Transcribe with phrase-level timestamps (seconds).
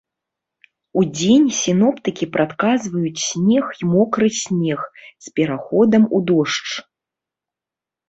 [1.01, 4.79] Удзень сіноптыкі прадказваюць снег і мокры снег
[5.29, 6.67] з пераходам у дождж.